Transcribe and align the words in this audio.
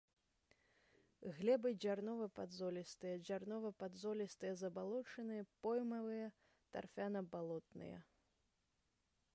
Глебы 1.39 1.69
дзярнова-падзолістыя, 1.83 3.19
дзярнова-падзолістыя 3.27 4.53
забалочаныя, 4.63 5.47
поймавыя, 5.67 6.27
тарфяна-балотныя. 6.77 8.03